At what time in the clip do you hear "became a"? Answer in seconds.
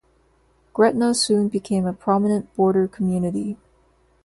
1.47-1.93